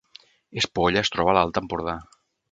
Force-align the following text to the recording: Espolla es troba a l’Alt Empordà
Espolla 0.61 1.03
es 1.07 1.11
troba 1.15 1.31
a 1.33 1.35
l’Alt 1.39 1.59
Empordà 1.61 1.95